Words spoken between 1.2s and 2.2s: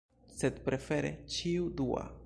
ĉiu dua.